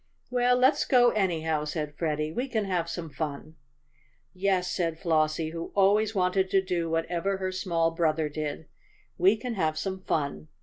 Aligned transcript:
"Well, 0.31 0.57
let's 0.57 0.83
go 0.83 1.11
anyhow," 1.11 1.63
said 1.65 1.93
Freddie. 1.93 2.31
"We 2.31 2.47
can 2.47 2.65
have 2.65 2.89
some 2.89 3.07
fun!" 3.11 3.53
"Yes," 4.33 4.71
said 4.71 4.97
Flossie, 4.97 5.51
who 5.51 5.71
always 5.75 6.15
wanted 6.15 6.49
to 6.49 6.61
do 6.63 6.89
whatever 6.89 7.37
her 7.37 7.51
small 7.51 7.91
brother 7.91 8.27
did, 8.27 8.65
"we 9.19 9.37
can 9.37 9.53
have 9.53 9.77
some 9.77 10.01
fun!" 10.01 10.47